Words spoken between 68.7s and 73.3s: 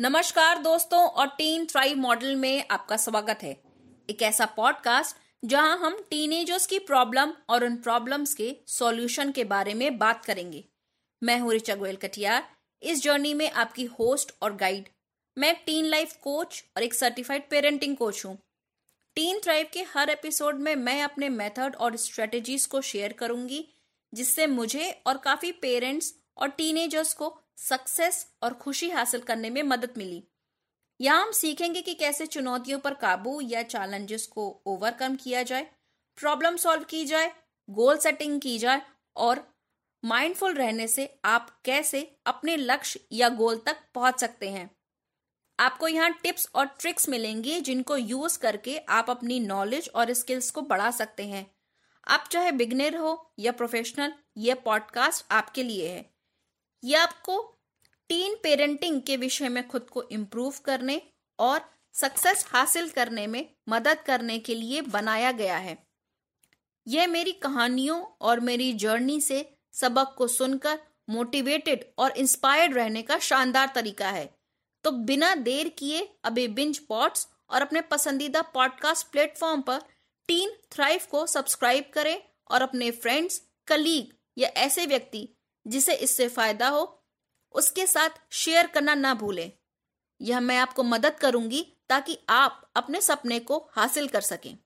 journey से सबक को सुनकर मोटिवेटेड और इंस्पायर्ड रहने का